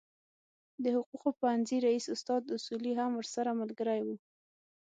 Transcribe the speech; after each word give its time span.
د 0.83 0.85
حقوقو 0.95 1.29
پوهنځي 1.39 1.77
رئیس 1.87 2.05
استاد 2.15 2.41
اصولي 2.57 2.93
هم 2.99 3.11
ورسره 3.15 3.57
ملګری 3.61 4.01
و. 4.03 4.07